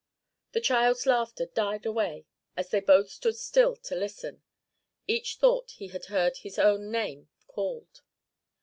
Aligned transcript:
The 0.53 0.61
child's 0.61 1.05
laughter 1.05 1.45
died 1.45 1.85
away 1.85 2.25
as 2.57 2.69
they 2.71 2.79
both 2.79 3.11
stood 3.11 3.35
still 3.37 3.75
to 3.75 3.93
listen. 3.95 4.41
Each 5.05 5.35
thought 5.35 5.73
he 5.77 5.89
had 5.89 6.05
heard 6.05 6.37
his 6.37 6.57
own 6.57 6.89
name 6.89 7.29
called. 7.45 8.01